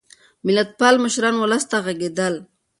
[0.45, 2.33] ملتپال مشران ولس ته غږېدل.